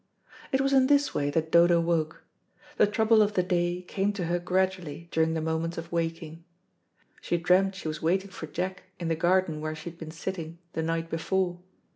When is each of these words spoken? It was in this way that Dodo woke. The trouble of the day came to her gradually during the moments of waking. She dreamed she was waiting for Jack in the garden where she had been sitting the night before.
It 0.51 0.61
was 0.61 0.73
in 0.73 0.87
this 0.87 1.13
way 1.13 1.29
that 1.29 1.51
Dodo 1.51 1.79
woke. 1.79 2.23
The 2.77 2.87
trouble 2.87 3.21
of 3.21 3.35
the 3.35 3.43
day 3.43 3.83
came 3.83 4.11
to 4.13 4.25
her 4.25 4.39
gradually 4.39 5.07
during 5.11 5.35
the 5.35 5.41
moments 5.41 5.77
of 5.77 5.91
waking. 5.91 6.43
She 7.21 7.37
dreamed 7.37 7.75
she 7.75 7.87
was 7.87 8.01
waiting 8.01 8.31
for 8.31 8.47
Jack 8.47 8.81
in 8.99 9.09
the 9.09 9.15
garden 9.15 9.61
where 9.61 9.75
she 9.75 9.91
had 9.91 9.99
been 9.99 10.09
sitting 10.09 10.57
the 10.73 10.81
night 10.81 11.07
before. 11.11 11.59